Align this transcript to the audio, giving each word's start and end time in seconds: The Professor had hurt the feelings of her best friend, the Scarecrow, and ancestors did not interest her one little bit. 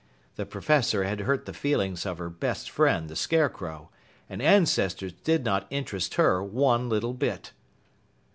The 0.35 0.47
Professor 0.47 1.03
had 1.03 1.19
hurt 1.19 1.45
the 1.45 1.53
feelings 1.53 2.07
of 2.07 2.17
her 2.17 2.31
best 2.31 2.71
friend, 2.71 3.07
the 3.07 3.15
Scarecrow, 3.15 3.91
and 4.27 4.41
ancestors 4.41 5.13
did 5.13 5.45
not 5.45 5.67
interest 5.69 6.15
her 6.15 6.43
one 6.43 6.89
little 6.89 7.13
bit. 7.13 7.51